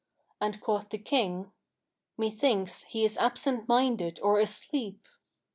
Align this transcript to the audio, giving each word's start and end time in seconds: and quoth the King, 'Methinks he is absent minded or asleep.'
and 0.39 0.59
quoth 0.61 0.89
the 0.89 0.97
King, 0.97 1.51
'Methinks 2.17 2.85
he 2.85 3.05
is 3.05 3.19
absent 3.19 3.67
minded 3.67 4.19
or 4.23 4.39
asleep.' 4.39 5.07